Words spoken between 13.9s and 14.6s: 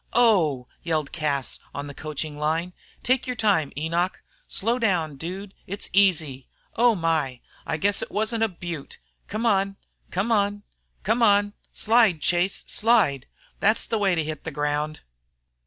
way to hit the